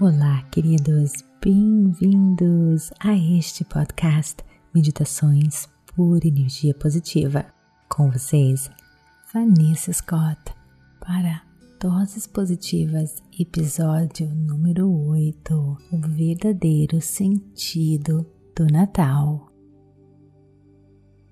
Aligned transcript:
Olá, 0.00 0.42
queridos, 0.50 1.12
bem-vindos 1.40 2.90
a 2.98 3.16
este 3.16 3.64
podcast 3.64 4.42
Meditações 4.74 5.68
por 5.94 6.26
Energia 6.26 6.74
Positiva. 6.74 7.46
Com 7.88 8.10
vocês, 8.10 8.68
Vanessa 9.32 9.92
Scott, 9.92 10.52
para 10.98 11.42
Doses 11.80 12.26
Positivas, 12.26 13.22
episódio 13.38 14.28
número 14.34 14.90
8: 14.90 15.54
O 15.92 15.98
verdadeiro 16.08 17.00
sentido 17.00 18.26
do 18.56 18.66
Natal. 18.66 19.48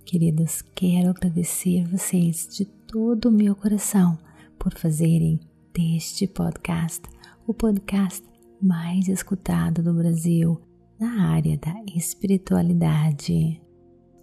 Queridos, 0.05 0.63
quero 0.77 1.11
agradecer 1.11 1.85
vocês 1.89 2.47
de 2.47 2.64
todo 2.64 3.29
o 3.29 3.33
meu 3.33 3.57
coração 3.57 4.17
por 4.57 4.72
fazerem 4.79 5.41
deste 5.75 6.29
podcast 6.29 7.03
o 7.44 7.53
podcast 7.53 8.32
mais 8.62 9.08
escutado 9.08 9.82
do 9.82 9.93
Brasil 9.93 10.61
na 10.98 11.30
área 11.30 11.58
da 11.58 11.75
espiritualidade. 11.94 13.61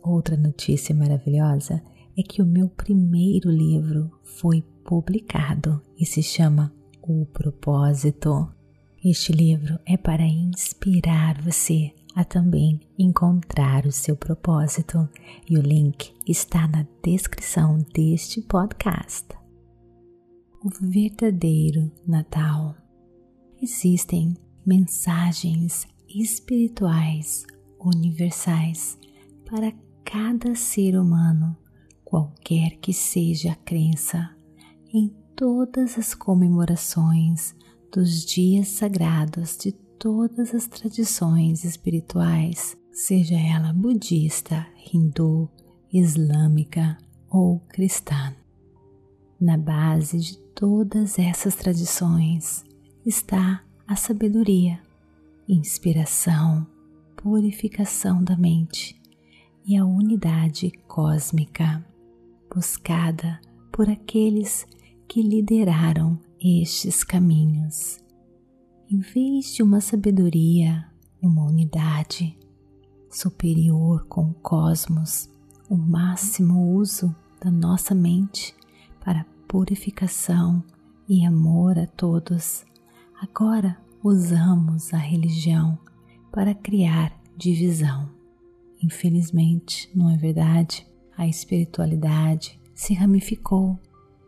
Outra 0.02 0.38
notícia 0.38 0.96
maravilhosa 0.96 1.84
é 2.18 2.24
que 2.24 2.42
o 2.42 2.46
meu 2.46 2.70
primeiro 2.70 3.52
livro 3.52 4.10
foi 4.24 4.64
publicado 4.86 5.82
e 5.98 6.06
se 6.06 6.24
chama 6.24 6.74
O 7.02 7.26
Propósito. 7.26 8.50
Este 9.04 9.32
livro 9.32 9.78
é 9.86 9.98
para 9.98 10.26
inspirar 10.26 11.42
você 11.42 11.94
a 12.16 12.24
também 12.24 12.80
encontrar 12.98 13.86
o 13.86 13.92
seu 13.92 14.16
propósito 14.16 15.08
e 15.50 15.58
o 15.58 15.62
link 15.62 16.14
está 16.28 16.68
na 16.68 16.86
descrição 17.04 17.78
deste 17.94 18.42
podcast. 18.42 19.28
O 20.62 20.70
verdadeiro 20.82 21.90
Natal 22.06 22.76
existem 23.62 24.36
mensagens 24.66 25.88
espirituais 26.08 27.46
universais 27.80 28.98
para 29.46 29.74
cada 30.04 30.56
ser 30.56 30.98
humano, 30.98 31.56
qualquer 32.04 32.78
que 32.78 32.94
seja 32.94 33.52
a 33.52 33.56
crença, 33.56 34.30
em 34.94 35.14
todas 35.36 35.98
as 35.98 36.14
comemorações 36.14 37.56
dos 37.92 38.26
dias 38.26 38.68
sagrados 38.68 39.58
de 39.58 39.72
todas 39.72 40.54
as 40.54 40.68
tradições 40.68 41.64
espirituais, 41.64 42.78
seja 42.92 43.36
ela 43.36 43.74
budista, 43.74 44.66
hindu, 44.94 45.50
islâmica 45.92 46.98
ou 47.30 47.60
cristã. 47.70 48.36
Na 49.40 49.58
base 49.58 50.20
de 50.20 50.38
todas 50.54 51.18
essas 51.18 51.56
tradições 51.56 52.64
está 53.06 53.64
a 53.88 53.96
sabedoria, 53.96 54.80
inspiração, 55.48 56.68
purificação 57.16 58.24
da 58.24 58.36
mente 58.36 59.00
e 59.66 59.78
a 59.78 59.86
unidade 59.86 60.72
cósmica, 60.88 61.86
buscada 62.54 63.40
por 63.72 63.90
aqueles 63.90 64.68
que 65.08 65.22
lideraram 65.22 66.20
estes 66.42 67.04
caminhos. 67.04 68.00
Em 68.92 69.00
vez 69.00 69.54
de 69.54 69.64
uma 69.64 69.82
sabedoria, 69.82 70.86
uma 71.22 71.46
unidade 71.46 72.38
superior 73.10 74.06
com 74.08 74.30
o 74.30 74.34
cosmos, 74.36 75.30
o 75.70 75.76
máximo 75.76 76.74
uso 76.74 77.16
da 77.42 77.50
nossa 77.50 77.96
mente 77.96 78.54
para 79.04 79.26
purificação 79.48 80.64
e 81.08 81.26
amor 81.26 81.80
a 81.80 81.88
todos 81.88 82.66
Agora 83.22 83.78
usamos 84.02 84.94
a 84.94 84.98
religião 84.98 85.78
para 86.32 86.56
criar 86.56 87.14
divisão. 87.36 88.10
Infelizmente, 88.82 89.92
não 89.94 90.10
é 90.10 90.16
verdade? 90.16 90.88
A 91.18 91.28
espiritualidade 91.28 92.58
se 92.74 92.94
ramificou 92.94 93.78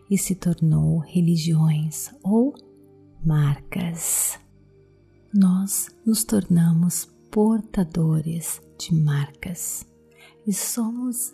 e 0.09 0.17
se 0.17 0.35
tornou 0.35 0.97
religiões 0.97 2.13
ou 2.21 2.53
marcas. 3.23 4.37
Nós 5.33 5.87
nos 6.05 6.25
tornamos 6.25 7.05
portadores 7.31 8.61
de 8.77 8.93
marcas 8.93 9.87
e 10.45 10.51
somos 10.51 11.31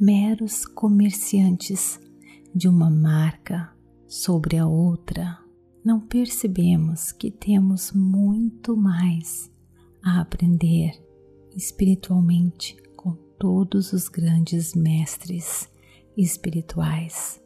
meros 0.00 0.64
comerciantes 0.64 2.00
de 2.54 2.66
uma 2.66 2.88
marca 2.88 3.70
sobre 4.08 4.56
a 4.56 4.66
outra 4.66 5.43
não 5.84 6.00
percebemos 6.00 7.12
que 7.12 7.30
temos 7.30 7.92
muito 7.92 8.74
mais 8.74 9.52
a 10.02 10.20
aprender 10.20 10.92
espiritualmente 11.54 12.74
com 12.96 13.12
todos 13.38 13.92
os 13.92 14.08
grandes 14.08 14.74
mestres 14.74 15.68
espirituais. 16.16 17.38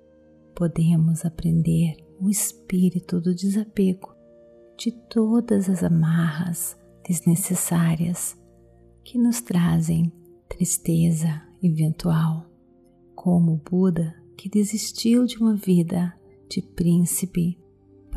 Podemos 0.55 1.25
aprender 1.25 1.97
o 2.21 2.31
espírito 2.31 3.21
do 3.21 3.35
desapego 3.35 4.15
de 4.79 4.93
todas 4.93 5.69
as 5.69 5.83
amarras 5.83 6.77
desnecessárias 7.07 8.37
que 9.05 9.19
nos 9.19 9.41
trazem 9.41 10.13
tristeza 10.49 11.43
eventual, 11.61 12.47
como 13.17 13.61
Buda 13.69 14.15
que 14.37 14.49
desistiu 14.49 15.25
de 15.25 15.39
uma 15.39 15.57
vida 15.57 16.15
de 16.49 16.63
príncipe 16.63 17.59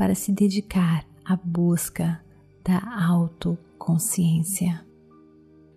para 0.02 0.16
se 0.16 0.32
dedicar 0.32 1.06
à 1.24 1.36
busca 1.36 2.20
da 2.64 2.82
autoconsciência. 3.08 4.84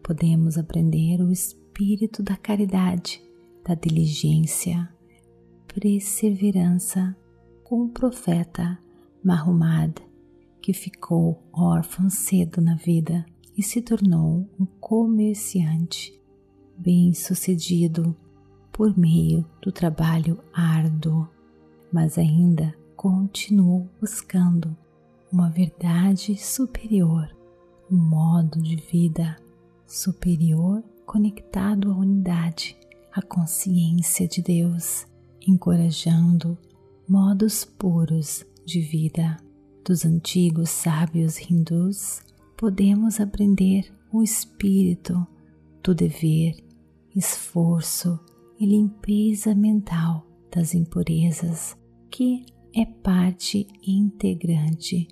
Podemos 0.02 0.58
aprender 0.58 1.22
o 1.22 1.32
espírito 1.32 2.24
da 2.24 2.36
caridade, 2.36 3.22
da 3.64 3.76
diligência, 3.76 4.90
perseverança 5.68 7.16
com 7.64 7.84
o 7.84 7.90
profeta 7.90 8.80
Mahomad, 9.24 9.94
que 10.60 10.74
ficou 10.74 11.40
órfão 11.54 12.10
cedo 12.10 12.60
na 12.60 12.74
vida 12.74 13.24
e 13.56 13.62
se 13.62 13.80
tornou 13.80 14.50
um 14.60 14.66
comerciante 14.80 16.20
bem-sucedido 16.76 18.16
por 18.74 18.98
meio 18.98 19.46
do 19.62 19.72
trabalho 19.72 20.40
árduo, 20.52 21.30
mas 21.94 22.18
ainda 22.18 22.74
continuou 22.96 23.90
buscando 24.00 24.76
uma 25.32 25.50
verdade 25.50 26.38
superior, 26.38 27.28
um 27.92 27.98
modo 27.98 28.62
de 28.62 28.76
vida 28.76 29.36
superior 29.86 30.84
conectado 31.06 31.92
à 31.92 31.96
unidade, 31.96 32.76
à 33.14 33.22
consciência 33.22 34.28
de 34.28 34.42
Deus, 34.42 35.06
encorajando 35.46 36.58
modos 37.08 37.64
puros 37.64 38.46
de 38.66 38.82
vida. 38.82 39.38
Dos 39.88 40.04
antigos 40.04 40.72
sábios 40.72 41.40
hindus, 41.40 42.24
podemos 42.58 43.20
aprender 43.20 43.94
o 44.12 44.24
espírito 44.24 45.28
do 45.84 45.94
dever, 45.94 46.56
esforço 47.16 48.20
e 48.60 48.66
limpeza 48.66 49.54
mental 49.54 50.26
das 50.52 50.74
impurezas 50.74 51.78
que 52.10 52.46
é 52.78 52.86
parte 52.86 53.66
integrante 53.88 55.08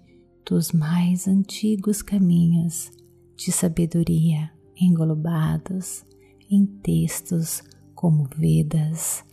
dos 0.45 0.73
mais 0.73 1.29
antigos 1.29 2.01
caminhos 2.01 2.91
de 3.37 3.53
sabedoria 3.53 4.51
englobados 4.75 6.05
em 6.51 6.65
textos 6.65 7.63
como 7.95 8.27
Vedas, 8.35 9.23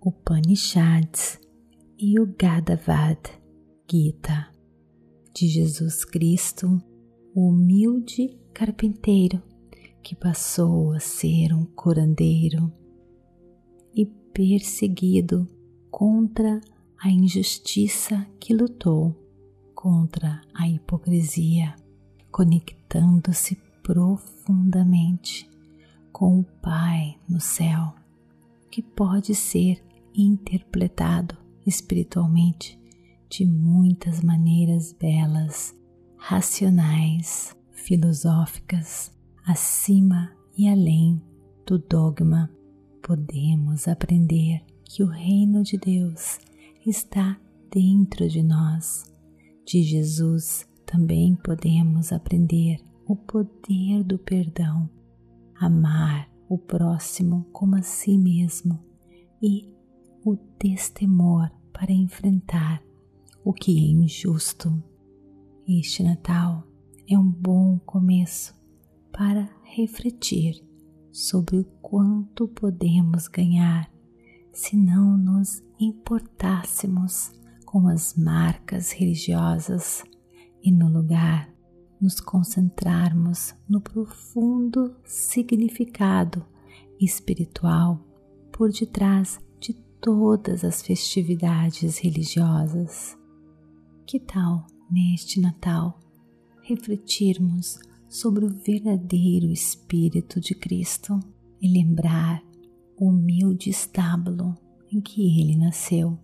Upanishads 0.00 1.40
e 1.98 2.20
o 2.20 2.32
Gadavad 2.38 3.18
Gita 3.90 4.52
de 5.34 5.48
Jesus 5.48 6.04
Cristo, 6.04 6.80
o 7.34 7.48
humilde 7.48 8.38
carpinteiro 8.52 9.42
que 10.00 10.14
passou 10.14 10.92
a 10.92 11.00
ser 11.00 11.52
um 11.52 11.64
curandeiro 11.64 12.72
e 13.92 14.06
perseguido 14.06 15.48
contra 15.90 16.60
a 17.04 17.10
injustiça 17.10 18.26
que 18.40 18.54
lutou 18.54 19.14
contra 19.74 20.40
a 20.54 20.66
hipocrisia, 20.66 21.74
conectando-se 22.32 23.56
profundamente 23.82 25.46
com 26.10 26.40
o 26.40 26.44
Pai 26.62 27.18
no 27.28 27.38
céu, 27.38 27.94
que 28.70 28.80
pode 28.80 29.34
ser 29.34 29.84
interpretado 30.14 31.36
espiritualmente 31.66 32.80
de 33.28 33.44
muitas 33.44 34.22
maneiras 34.22 34.94
belas, 34.94 35.76
racionais, 36.16 37.54
filosóficas, 37.70 39.12
acima 39.44 40.34
e 40.56 40.66
além 40.66 41.20
do 41.66 41.78
dogma. 41.78 42.50
Podemos 43.02 43.88
aprender 43.88 44.64
que 44.86 45.02
o 45.02 45.06
reino 45.06 45.62
de 45.62 45.76
Deus 45.76 46.38
está 46.86 47.40
dentro 47.70 48.28
de 48.28 48.42
nós, 48.42 49.04
de 49.66 49.82
Jesus 49.82 50.68
também 50.84 51.34
podemos 51.34 52.12
aprender 52.12 52.78
o 53.06 53.16
poder 53.16 54.04
do 54.04 54.18
perdão, 54.18 54.88
amar 55.54 56.30
o 56.48 56.58
próximo 56.58 57.46
como 57.52 57.76
a 57.76 57.82
si 57.82 58.18
mesmo 58.18 58.78
e 59.42 59.72
o 60.24 60.36
destemor 60.62 61.50
para 61.72 61.92
enfrentar 61.92 62.82
o 63.44 63.52
que 63.52 63.76
é 63.76 63.90
injusto. 63.90 64.82
Este 65.66 66.02
Natal 66.02 66.66
é 67.08 67.18
um 67.18 67.30
bom 67.30 67.78
começo 67.80 68.54
para 69.12 69.48
refletir 69.64 70.62
sobre 71.10 71.58
o 71.58 71.64
quanto 71.80 72.48
podemos 72.48 73.28
ganhar 73.28 73.93
se 74.54 74.76
não 74.76 75.16
nos 75.16 75.60
importássemos 75.80 77.32
com 77.66 77.88
as 77.88 78.14
marcas 78.14 78.92
religiosas 78.92 80.04
e 80.62 80.70
no 80.70 80.88
lugar 80.88 81.52
nos 82.00 82.20
concentrarmos 82.20 83.52
no 83.68 83.80
profundo 83.80 84.94
significado 85.04 86.46
espiritual 87.00 88.00
por 88.52 88.70
detrás 88.70 89.40
de 89.58 89.74
todas 90.00 90.64
as 90.64 90.82
festividades 90.82 91.98
religiosas. 91.98 93.18
Que 94.06 94.20
tal, 94.20 94.66
neste 94.88 95.40
Natal, 95.40 95.98
refletirmos 96.62 97.80
sobre 98.08 98.44
o 98.44 98.50
verdadeiro 98.50 99.50
Espírito 99.50 100.40
de 100.40 100.54
Cristo 100.54 101.18
e 101.60 101.66
lembrar 101.66 102.40
humilde 102.98 103.70
estábulo 103.70 104.56
em 104.92 105.00
que 105.00 105.40
ele 105.40 105.56
nasceu? 105.56 106.18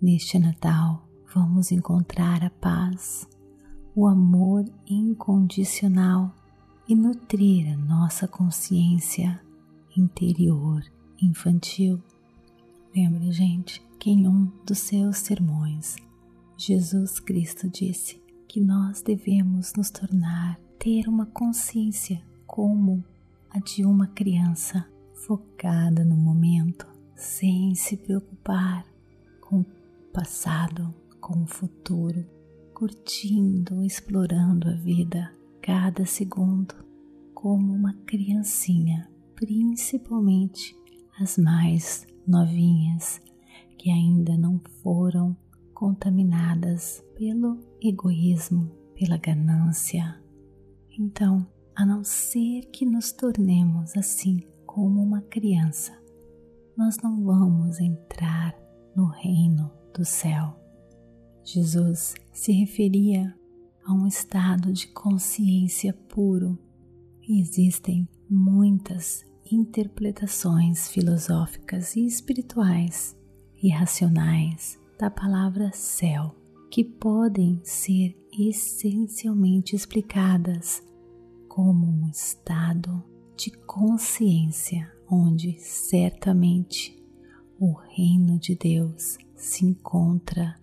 Neste 0.00 0.38
Natal, 0.38 1.08
vamos 1.34 1.70
encontrar 1.70 2.42
a 2.44 2.50
paz 2.50 3.28
o 3.94 4.06
amor 4.06 4.64
incondicional 4.88 6.34
e 6.88 6.94
nutrir 6.94 7.72
a 7.72 7.76
nossa 7.76 8.26
consciência 8.26 9.40
interior 9.96 10.82
infantil. 11.20 12.02
Lembra, 12.94 13.30
gente, 13.30 13.82
que 13.98 14.10
em 14.10 14.26
um 14.26 14.46
dos 14.66 14.78
seus 14.78 15.18
sermões, 15.18 15.96
Jesus 16.56 17.20
Cristo 17.20 17.68
disse 17.68 18.22
que 18.48 18.60
nós 18.60 19.02
devemos 19.02 19.72
nos 19.76 19.90
tornar, 19.90 20.58
ter 20.78 21.08
uma 21.08 21.26
consciência 21.26 22.22
como 22.46 23.04
a 23.50 23.58
de 23.58 23.84
uma 23.84 24.06
criança, 24.06 24.86
focada 25.26 26.04
no 26.04 26.16
momento, 26.16 26.86
sem 27.14 27.74
se 27.74 27.96
preocupar 27.96 28.86
com 29.40 29.60
o 29.60 29.66
passado, 30.12 30.94
com 31.20 31.42
o 31.42 31.46
futuro 31.46 32.24
curtindo, 32.74 33.84
explorando 33.84 34.68
a 34.68 34.72
vida 34.72 35.30
cada 35.60 36.06
segundo, 36.06 36.74
como 37.34 37.74
uma 37.74 37.92
criancinha, 38.06 39.06
principalmente 39.34 40.74
as 41.20 41.36
mais 41.36 42.06
novinhas 42.26 43.20
que 43.76 43.90
ainda 43.90 44.36
não 44.38 44.58
foram 44.82 45.36
contaminadas 45.74 47.04
pelo 47.14 47.58
egoísmo, 47.82 48.70
pela 48.94 49.18
ganância. 49.18 50.18
Então, 50.98 51.46
a 51.76 51.84
não 51.84 52.02
ser 52.02 52.62
que 52.72 52.86
nos 52.86 53.12
tornemos 53.12 53.94
assim 53.96 54.42
como 54.72 55.02
uma 55.02 55.20
criança, 55.22 55.92
nós 56.76 56.96
não 56.98 57.24
vamos 57.24 57.80
entrar 57.80 58.56
no 58.94 59.06
reino 59.06 59.68
do 59.92 60.04
céu. 60.04 60.54
Jesus 61.42 62.14
se 62.32 62.52
referia 62.52 63.34
a 63.84 63.92
um 63.92 64.06
estado 64.06 64.72
de 64.72 64.86
consciência 64.86 65.92
puro 65.92 66.56
e 67.28 67.40
existem 67.40 68.08
muitas 68.30 69.24
interpretações 69.50 70.88
filosóficas 70.88 71.96
e 71.96 72.06
espirituais 72.06 73.18
e 73.60 73.70
racionais 73.70 74.78
da 74.96 75.10
palavra 75.10 75.72
céu 75.72 76.32
que 76.70 76.84
podem 76.84 77.60
ser 77.64 78.16
essencialmente 78.38 79.74
explicadas 79.74 80.80
como 81.48 81.84
um 81.88 82.08
estado 82.08 83.09
de 83.40 83.50
consciência 83.50 84.92
onde 85.10 85.58
certamente 85.58 86.94
o 87.58 87.72
reino 87.72 88.38
de 88.38 88.54
Deus 88.54 89.16
se 89.34 89.64
encontra 89.64 90.60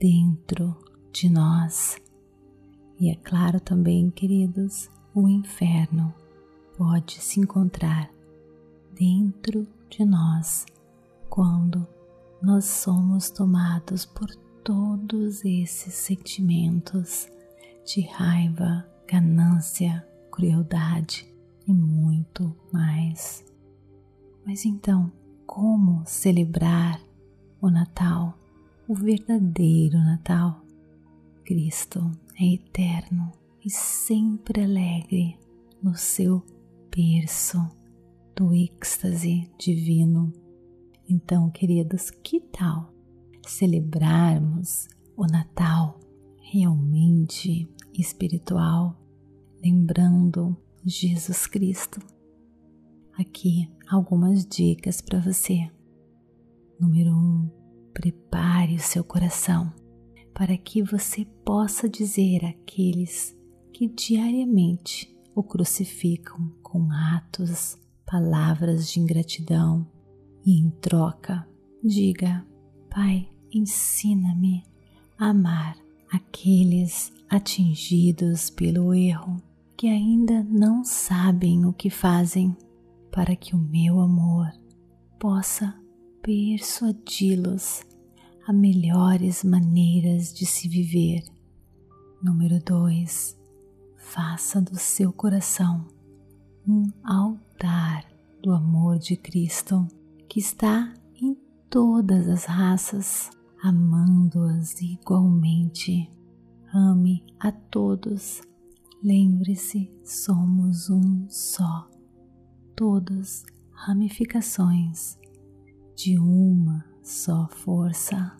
dentro 0.00 0.76
de 1.12 1.30
nós. 1.30 1.96
E 2.98 3.08
é 3.08 3.14
claro 3.14 3.60
também, 3.60 4.10
queridos, 4.10 4.90
o 5.14 5.28
inferno 5.28 6.12
pode 6.76 7.20
se 7.20 7.38
encontrar 7.38 8.10
dentro 8.98 9.64
de 9.88 10.04
nós 10.04 10.66
quando 11.30 11.86
nós 12.42 12.64
somos 12.64 13.30
tomados 13.30 14.04
por 14.04 14.28
todos 14.64 15.44
esses 15.44 15.94
sentimentos 15.94 17.28
de 17.86 18.00
raiva, 18.00 18.84
ganância, 19.06 20.04
crueldade 20.32 21.31
e 21.66 21.72
muito 21.72 22.54
mais. 22.72 23.44
Mas 24.44 24.64
então, 24.64 25.12
como 25.46 26.02
celebrar 26.06 27.00
o 27.60 27.70
Natal? 27.70 28.38
o 28.92 28.94
verdadeiro 28.94 29.96
Natal. 29.96 30.62
Cristo 31.44 32.10
é 32.38 32.54
eterno 32.54 33.32
e 33.64 33.70
sempre 33.70 34.62
alegre 34.62 35.38
no 35.82 35.96
seu 35.96 36.42
berço 36.94 37.58
do 38.36 38.52
êxtase 38.52 39.50
divino. 39.58 40.30
Então, 41.08 41.50
queridos, 41.50 42.10
que 42.10 42.38
tal 42.38 42.92
celebrarmos 43.46 44.88
o 45.16 45.26
Natal 45.26 45.98
realmente 46.42 47.66
espiritual, 47.94 48.94
lembrando 49.64 50.54
Jesus 50.84 51.46
Cristo? 51.46 52.00
Aqui 53.18 53.70
algumas 53.88 54.44
dicas 54.44 55.00
para 55.00 55.20
você. 55.20 55.70
Número 56.80 57.10
um, 57.10 57.48
Prepare 57.92 58.74
o 58.74 58.80
seu 58.80 59.04
coração 59.04 59.72
para 60.34 60.56
que 60.56 60.82
você 60.82 61.24
possa 61.44 61.88
dizer 61.88 62.44
àqueles 62.44 63.36
que 63.72 63.86
diariamente 63.86 65.14
o 65.34 65.42
crucificam 65.42 66.52
com 66.62 66.90
atos, 66.90 67.78
palavras 68.06 68.90
de 68.90 68.98
ingratidão 68.98 69.86
e 70.44 70.58
em 70.58 70.70
troca, 70.70 71.46
diga: 71.84 72.44
Pai, 72.90 73.28
ensina-me 73.52 74.64
a 75.18 75.28
amar 75.28 75.76
aqueles 76.10 77.12
atingidos 77.28 78.50
pelo 78.50 78.94
erro 78.94 79.36
que 79.82 79.88
ainda 79.88 80.44
não 80.44 80.84
sabem 80.84 81.66
o 81.66 81.72
que 81.72 81.90
fazem, 81.90 82.56
para 83.10 83.34
que 83.34 83.52
o 83.56 83.58
meu 83.58 83.98
amor 83.98 84.46
possa 85.18 85.76
persuadi-los 86.22 87.82
a 88.46 88.52
melhores 88.52 89.42
maneiras 89.42 90.32
de 90.32 90.46
se 90.46 90.68
viver. 90.68 91.24
Número 92.22 92.62
2. 92.62 93.36
Faça 93.96 94.60
do 94.60 94.78
seu 94.78 95.12
coração 95.12 95.84
um 96.64 96.88
altar 97.02 98.06
do 98.40 98.52
amor 98.52 99.00
de 99.00 99.16
Cristo 99.16 99.84
que 100.28 100.38
está 100.38 100.94
em 101.20 101.36
todas 101.68 102.28
as 102.28 102.44
raças, 102.44 103.30
amando-as 103.60 104.80
igualmente. 104.80 106.08
Ame 106.72 107.24
a 107.40 107.50
todos. 107.50 108.42
Lembre-se, 109.04 109.90
somos 110.04 110.88
um 110.88 111.28
só. 111.28 111.90
Todos 112.76 113.44
ramificações 113.72 115.18
de 115.96 116.16
uma 116.20 116.84
só 117.02 117.48
força. 117.48 118.36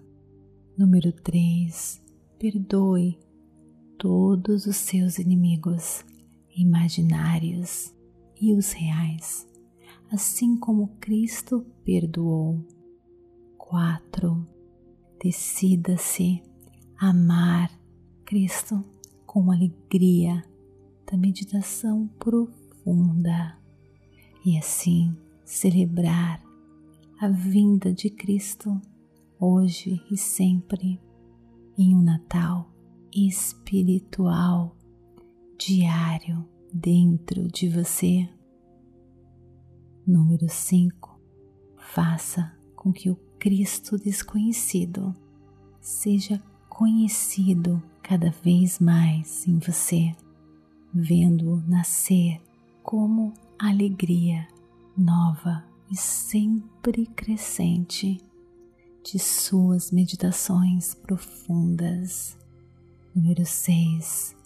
Número 0.78 1.10
3. 1.10 2.00
Perdoe 2.38 3.18
todos 3.98 4.66
os 4.66 4.76
seus 4.76 5.18
inimigos 5.18 6.04
imaginários 6.56 7.92
e 8.40 8.54
os 8.54 8.70
reais, 8.70 9.48
assim 10.12 10.56
como 10.56 10.96
Cristo 11.00 11.66
perdoou. 11.84 12.64
4. 13.58 14.46
Decida-se 15.20 16.40
amar 16.96 17.68
Cristo 18.24 18.80
com 19.26 19.50
alegria 19.50 20.44
da 21.12 21.18
meditação 21.18 22.08
profunda 22.18 23.58
e 24.46 24.56
assim 24.56 25.14
celebrar 25.44 26.42
a 27.20 27.28
vinda 27.28 27.92
de 27.92 28.08
Cristo 28.08 28.80
hoje 29.38 30.02
e 30.10 30.16
sempre 30.16 30.98
em 31.76 31.94
um 31.94 32.00
Natal 32.00 32.72
espiritual 33.14 34.74
diário 35.58 36.48
dentro 36.72 37.46
de 37.46 37.68
você. 37.68 38.26
Número 40.06 40.48
5. 40.48 41.20
Faça 41.76 42.56
com 42.74 42.90
que 42.90 43.10
o 43.10 43.16
Cristo 43.38 43.98
desconhecido 43.98 45.14
seja 45.78 46.42
conhecido 46.70 47.82
cada 48.02 48.30
vez 48.30 48.78
mais 48.78 49.46
em 49.46 49.58
você, 49.58 50.16
vendo-o 50.92 51.60
nascer 51.68 52.40
como 52.82 53.32
alegria 53.58 54.46
nova 54.96 55.64
e 55.90 55.96
sempre 55.96 57.06
crescente 57.06 58.20
de 59.04 59.18
suas 59.18 59.90
meditações 59.90 60.94
profundas. 60.94 62.36
Número 63.14 63.44
6. 63.44 64.36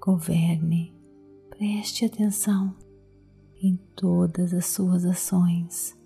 Governe, 0.00 0.92
preste 1.50 2.04
atenção 2.04 2.76
em 3.62 3.76
todas 3.96 4.52
as 4.52 4.66
suas 4.66 5.04
ações 5.04 5.96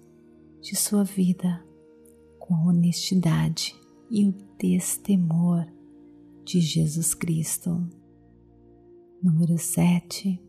de 0.60 0.76
sua 0.76 1.04
vida 1.04 1.64
com 2.38 2.54
honestidade 2.66 3.74
e 4.10 4.26
o 4.26 4.34
destemor 4.58 5.66
de 6.44 6.60
Jesus 6.60 7.14
Cristo. 7.14 7.86
Número 9.20 9.58
7. 9.58 10.40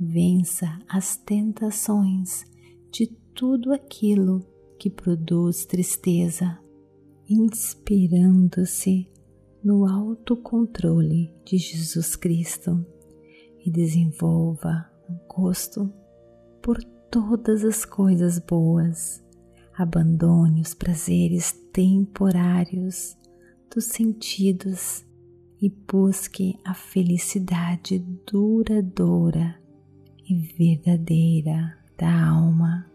Vença 0.00 0.80
as 0.88 1.18
tentações 1.18 2.46
de 2.90 3.06
tudo 3.34 3.70
aquilo 3.70 4.46
que 4.78 4.88
produz 4.88 5.66
tristeza, 5.66 6.58
inspirando-se 7.28 9.06
no 9.62 9.86
autocontrole 9.86 11.30
de 11.44 11.58
Jesus 11.58 12.16
Cristo 12.16 12.82
e 13.62 13.70
desenvolva 13.70 14.90
um 15.06 15.18
gosto 15.28 15.92
por 16.62 16.82
todas 17.10 17.62
as 17.62 17.84
coisas 17.84 18.38
boas. 18.38 19.22
Abandone 19.76 20.62
os 20.62 20.72
prazeres 20.72 21.52
temporários 21.74 23.18
dos 23.70 23.84
sentidos 23.84 25.04
e 25.60 25.68
busque 25.68 26.58
a 26.64 26.72
felicidade 26.72 27.98
duradoura 28.24 29.60
e 30.28 30.34
verdadeira 30.56 31.76
da 31.96 32.28
alma. 32.28 32.86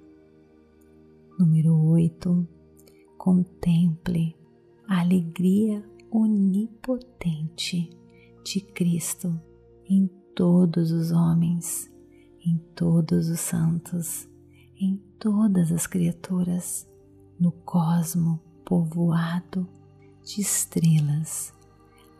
Número 1.37 1.75
8. 1.75 2.47
Contemple 3.17 4.35
a 4.87 5.01
alegria 5.01 5.83
onipotente 6.09 7.89
de 8.45 8.61
Cristo 8.61 9.37
em 9.89 10.07
todos 10.35 10.91
os 10.91 11.11
homens, 11.11 11.91
em 12.45 12.57
todos 12.75 13.29
os 13.29 13.39
santos, 13.39 14.29
em 14.79 14.97
todas 15.19 15.71
as 15.71 15.85
criaturas, 15.85 16.87
no 17.39 17.51
cosmo 17.51 18.39
povoado 18.63 19.67
de 20.23 20.41
estrelas 20.41 21.53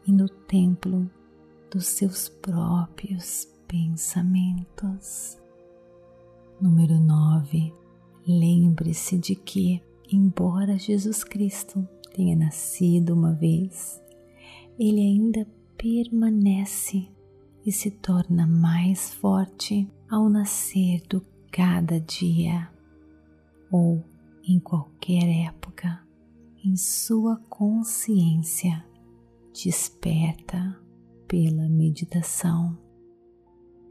e 0.05 0.12
no 0.12 0.27
templo 0.27 1.10
dos 1.72 1.88
seus 1.88 2.29
próprios 2.29 3.48
pensamentos. 3.67 5.38
Número 6.62 7.00
9 7.00 7.74
Lembre-se 8.25 9.17
de 9.17 9.36
que, 9.36 9.81
embora 10.10 10.79
Jesus 10.79 11.25
Cristo 11.25 11.86
tenha 12.13 12.38
nascido 12.38 13.13
uma 13.13 13.33
vez, 13.33 14.01
ele 14.79 15.01
ainda 15.01 15.45
permanece 15.77 17.10
e 17.65 17.72
se 17.72 17.91
torna 17.91 18.48
mais 18.48 19.13
forte 19.13 19.89
ao 20.10 20.29
nascer 20.29 21.01
do 21.10 21.22
cada 21.51 22.00
dia 22.00 22.69
ou 23.69 24.01
em 24.48 24.60
qualquer 24.60 25.48
época 25.48 26.00
em 26.63 26.77
sua 26.77 27.38
consciência 27.50 28.86
desperta 29.53 30.79
pela 31.27 31.69
meditação. 31.69 32.77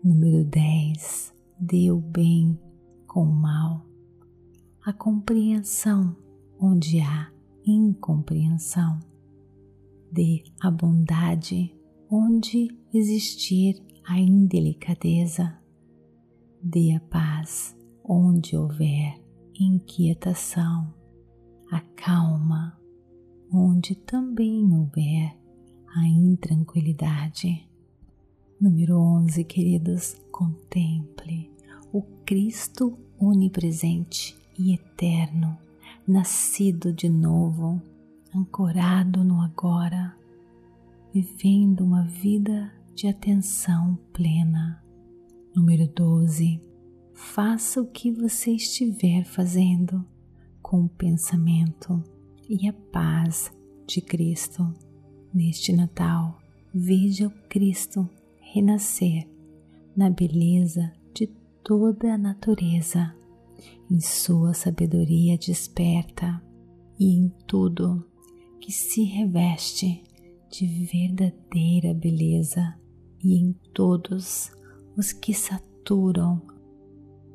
Número 0.02 0.44
10. 0.44 1.32
Dê 1.58 1.90
o 1.90 2.00
bem 2.00 2.58
com 3.06 3.22
o 3.22 3.32
mal 3.32 3.92
a 4.84 4.92
compreensão 4.92 6.16
onde 6.60 7.00
há 7.00 7.30
incompreensão, 7.64 8.98
dê 10.10 10.42
a 10.60 10.70
bondade 10.72 11.72
onde 12.10 12.68
existir 12.92 13.80
a 14.04 14.18
indelicadeza, 14.18 15.56
dê 16.60 16.94
a 16.96 17.00
paz 17.00 17.76
onde 18.04 18.56
houver 18.56 19.22
inquietação, 19.54 20.92
a 21.70 21.80
calma 21.94 22.76
onde 23.52 23.94
também 23.94 24.64
houver 24.64 25.38
a 25.94 26.06
intranquilidade. 26.06 27.68
Número 28.60 28.98
11, 28.98 29.44
queridos, 29.44 30.16
contemple 30.30 31.50
o 31.92 32.02
Cristo 32.24 32.98
onipresente 33.18 34.34
e 34.58 34.72
eterno, 34.72 35.58
nascido 36.08 36.92
de 36.92 37.08
novo, 37.08 37.80
ancorado 38.34 39.22
no 39.22 39.42
agora, 39.42 40.16
vivendo 41.12 41.84
uma 41.84 42.04
vida 42.04 42.72
de 42.94 43.06
atenção 43.06 43.98
plena. 44.12 44.82
Número 45.54 45.86
12. 45.86 46.58
Faça 47.12 47.82
o 47.82 47.86
que 47.86 48.10
você 48.10 48.52
estiver 48.52 49.24
fazendo 49.24 50.04
com 50.62 50.84
o 50.84 50.88
pensamento 50.88 52.02
e 52.48 52.66
a 52.66 52.72
paz 52.72 53.52
de 53.86 54.00
Cristo. 54.00 54.72
Neste 55.34 55.72
Natal, 55.72 56.38
veja 56.74 57.26
o 57.26 57.30
Cristo 57.48 58.08
renascer 58.40 59.26
na 59.96 60.10
beleza 60.10 60.92
de 61.14 61.26
toda 61.64 62.14
a 62.14 62.18
natureza 62.18 63.14
em 63.90 64.00
sua 64.00 64.52
sabedoria 64.52 65.38
desperta 65.38 66.42
e 66.98 67.16
em 67.16 67.28
tudo 67.46 68.06
que 68.60 68.70
se 68.70 69.04
reveste 69.04 70.02
de 70.50 70.66
verdadeira 70.66 71.94
beleza 71.94 72.78
e 73.22 73.38
em 73.38 73.52
todos 73.72 74.52
os 74.96 75.12
que 75.12 75.32
saturam 75.32 76.42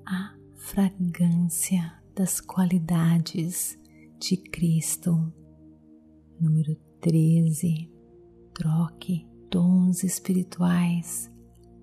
a 0.06 0.36
fragrância 0.56 1.94
das 2.16 2.39
qualidades 2.39 3.77
de 4.20 4.38
Cristo. 4.38 5.34
Número 6.39 6.77
13. 7.01 7.89
Troque 8.54 9.27
dons 9.50 10.04
espirituais, 10.04 11.32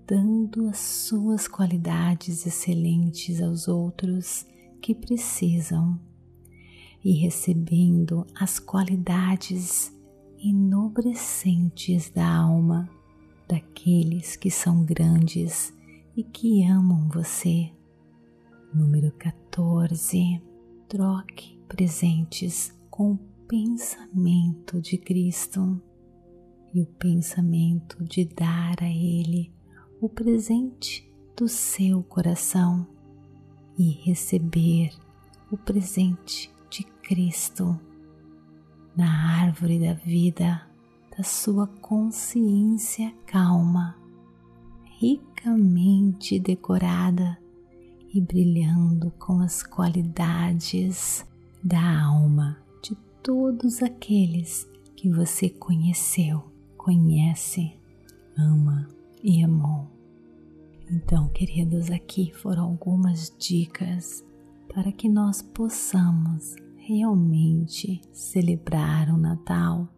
dando 0.06 0.68
as 0.68 0.78
suas 0.78 1.46
qualidades 1.46 2.46
excelentes 2.46 3.40
aos 3.40 3.68
outros 3.68 4.46
que 4.80 4.94
precisam 4.94 5.98
e 7.04 7.12
recebendo 7.12 8.26
as 8.34 8.58
qualidades 8.58 9.92
enobrecentes 10.38 12.10
da 12.10 12.26
alma 12.26 12.88
daqueles 13.48 14.36
que 14.36 14.50
são 14.50 14.84
grandes 14.84 15.72
e 16.16 16.22
que 16.22 16.64
amam 16.64 17.08
você. 17.08 17.70
Número 18.74 19.12
14. 19.12 20.42
Troque 20.88 21.58
presentes 21.68 22.72
com 22.90 23.18
pensamento 23.46 24.80
de 24.80 24.96
Cristo 24.96 25.80
e 26.72 26.80
o 26.80 26.86
pensamento 26.86 28.02
de 28.04 28.24
dar 28.24 28.76
a 28.80 28.88
Ele 28.88 29.52
o 30.00 30.08
presente 30.08 31.10
do 31.36 31.46
seu 31.46 32.02
coração 32.02 32.86
e 33.78 33.90
receber 33.90 34.90
o 35.50 35.58
presente 35.58 36.50
de 36.70 36.84
Cristo 36.84 37.78
na 38.96 39.42
árvore 39.42 39.78
da 39.78 39.92
vida 39.92 40.66
da 41.16 41.22
sua 41.22 41.66
consciência 41.66 43.14
calma, 43.26 43.96
ricamente 44.98 46.40
decorada 46.40 47.38
e 48.12 48.20
brilhando 48.20 49.12
com 49.12 49.40
as 49.40 49.62
qualidades 49.62 51.24
da 51.62 52.04
alma 52.04 52.63
todos 53.24 53.82
aqueles 53.82 54.70
que 54.94 55.08
você 55.08 55.48
conheceu, 55.48 56.44
conhece, 56.76 57.72
ama 58.36 58.86
e 59.22 59.42
amou. 59.42 59.88
Então, 60.90 61.30
queridos, 61.30 61.90
aqui 61.90 62.30
foram 62.34 62.64
algumas 62.64 63.34
dicas 63.38 64.22
para 64.68 64.92
que 64.92 65.08
nós 65.08 65.40
possamos 65.40 66.54
realmente 66.76 68.02
celebrar 68.12 69.08
o 69.08 69.16
Natal. 69.16 69.88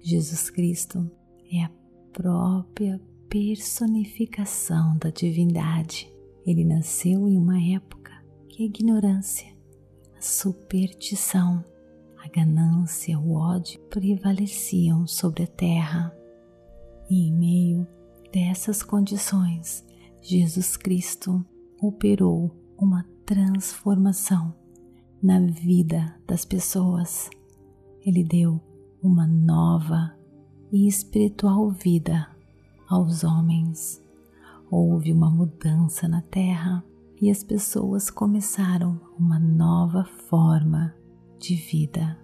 Jesus 0.00 0.48
Cristo 0.48 1.08
é 1.52 1.64
a 1.64 1.70
própria 2.14 2.98
personificação 3.28 4.96
da 4.96 5.10
divindade. 5.10 6.10
Ele 6.46 6.64
nasceu 6.64 7.28
em 7.28 7.36
uma 7.36 7.62
época 7.62 8.10
que 8.48 8.62
a 8.62 8.66
ignorância, 8.66 9.54
a 10.16 10.22
superstição, 10.22 11.62
ganância, 12.32 13.18
o 13.18 13.34
ódio 13.34 13.80
prevaleciam 13.90 15.06
sobre 15.06 15.44
a 15.44 15.46
terra. 15.46 16.14
E 17.08 17.28
em 17.28 17.32
meio 17.32 17.86
dessas 18.32 18.82
condições, 18.82 19.84
Jesus 20.22 20.76
Cristo 20.76 21.44
operou 21.80 22.54
uma 22.78 23.04
transformação 23.26 24.54
na 25.22 25.40
vida 25.40 26.14
das 26.26 26.44
pessoas. 26.44 27.28
Ele 28.04 28.24
deu 28.24 28.60
uma 29.02 29.26
nova 29.26 30.14
e 30.72 30.86
espiritual 30.86 31.70
vida 31.70 32.28
aos 32.88 33.24
homens. 33.24 34.02
Houve 34.70 35.12
uma 35.12 35.30
mudança 35.30 36.06
na 36.06 36.22
terra 36.22 36.84
e 37.20 37.30
as 37.30 37.42
pessoas 37.42 38.10
começaram 38.10 39.00
uma 39.18 39.38
nova 39.38 40.04
forma 40.28 40.94
de 41.40 41.54
vida. 41.54 42.18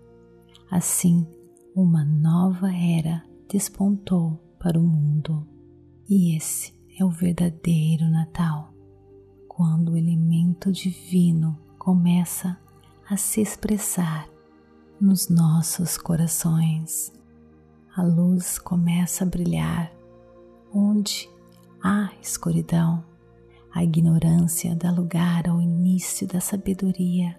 Assim, 0.71 1.27
uma 1.75 2.05
nova 2.05 2.71
era 2.71 3.25
despontou 3.49 4.39
para 4.59 4.79
o 4.79 4.83
mundo. 4.83 5.47
E 6.09 6.37
esse 6.37 6.75
é 6.99 7.05
o 7.05 7.11
verdadeiro 7.11 8.09
Natal, 8.09 8.73
quando 9.49 9.93
o 9.93 9.97
elemento 9.97 10.71
divino 10.71 11.59
começa 11.79 12.59
a 13.09 13.17
se 13.17 13.41
expressar 13.41 14.29
nos 15.01 15.29
nossos 15.29 15.97
corações. 15.97 17.13
A 17.97 18.03
luz 18.03 18.59
começa 18.59 19.25
a 19.25 19.27
brilhar 19.27 19.93
onde 20.73 21.29
há 21.83 22.11
escuridão. 22.21 23.05
A 23.73 23.83
ignorância 23.83 24.75
dá 24.75 24.91
lugar 24.91 25.49
ao 25.49 25.61
início 25.61 26.27
da 26.27 26.41
sabedoria. 26.41 27.39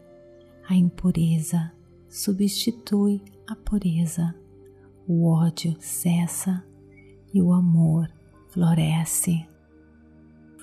A 0.70 0.76
impureza 0.76 1.72
substitui 2.10 3.24
a 3.48 3.56
pureza. 3.56 4.36
O 5.08 5.26
ódio 5.26 5.78
cessa 5.80 6.62
e 7.34 7.42
o 7.42 7.54
amor 7.54 8.12
floresce. 8.50 9.48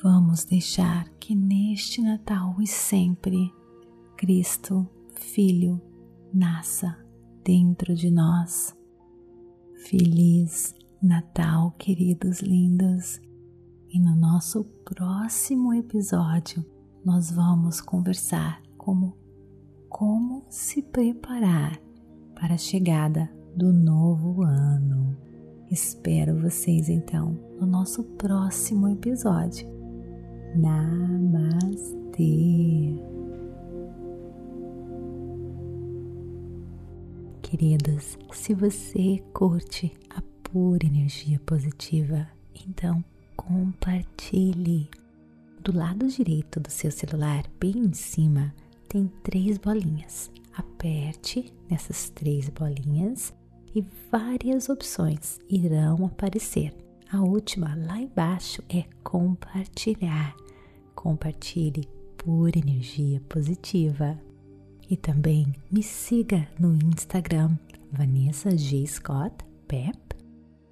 Vamos 0.03 0.45
deixar 0.45 1.09
que 1.19 1.35
neste 1.35 2.03
Natal 2.03 2.55
e 2.61 2.67
sempre 2.67 3.51
Cristo, 4.15 4.87
Filho, 5.15 5.81
nasça 6.35 6.99
dentro 7.43 7.95
de 7.95 8.11
nós. 8.11 8.77
Feliz 9.87 10.75
Natal, 11.03 11.71
queridos 11.79 12.41
lindos! 12.41 13.23
E 13.89 13.99
no 13.99 14.15
nosso 14.15 14.65
próximo 14.85 15.73
episódio 15.73 16.63
nós 17.03 17.31
vamos 17.31 17.81
conversar 17.81 18.61
como 18.77 19.24
como 19.95 20.45
se 20.51 20.83
preparar 20.83 21.81
para 22.35 22.55
a 22.55 22.59
chegada 22.59 23.31
do 23.55 23.73
novo 23.73 24.43
ano. 24.43 25.17
Espero 25.71 26.37
vocês 26.37 26.89
então 26.89 27.39
no 27.61 27.65
nosso 27.65 28.03
próximo 28.03 28.89
episódio. 28.89 29.69
Namastê! 30.57 32.13
Queridos, 37.41 38.19
se 38.33 38.53
você 38.53 39.23
curte 39.33 39.93
a 40.11 40.21
pura 40.43 40.85
energia 40.85 41.39
positiva, 41.47 42.27
então 42.67 43.05
compartilhe. 43.37 44.91
Do 45.63 45.73
lado 45.73 46.09
direito 46.09 46.59
do 46.59 46.69
seu 46.69 46.91
celular, 46.91 47.45
bem 47.61 47.79
em 47.79 47.93
cima, 47.95 48.53
tem 48.95 49.11
três 49.25 49.59
bolinhas. 49.59 50.31
Aperte 50.57 51.53
nessas 51.69 52.11
três 52.11 52.49
bolinhas 52.49 53.35
e 53.75 53.85
várias 54.09 54.69
opções 54.69 55.41
irão 55.51 56.07
aparecer. 56.07 56.73
A 57.11 57.21
última 57.21 57.75
lá 57.75 57.99
embaixo 57.99 58.63
é 58.69 58.85
compartilhar. 59.03 60.37
Compartilhe 60.95 61.89
por 62.17 62.57
energia 62.57 63.21
positiva. 63.29 64.17
E 64.89 64.97
também 64.97 65.53
me 65.73 65.83
siga 65.83 66.47
no 66.57 66.73
Instagram 66.75 67.51
Vanessa 67.91 68.57
G. 68.57 68.87
Scott 68.87 69.35
Pep 69.67 69.99